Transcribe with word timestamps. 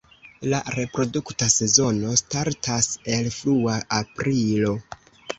La 0.51 0.59
reprodukta 0.75 1.49
sezono 1.55 2.13
startas 2.21 2.87
el 3.17 3.29
frua 3.35 3.75
aprilo. 3.99 4.73